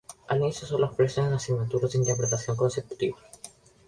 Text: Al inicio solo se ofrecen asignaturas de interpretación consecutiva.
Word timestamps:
Al 0.29 0.39
inicio 0.39 0.65
solo 0.67 0.87
se 0.87 0.93
ofrecen 0.93 1.31
asignaturas 1.31 1.91
de 1.91 1.99
interpretación 1.99 2.57
consecutiva. 2.57 3.17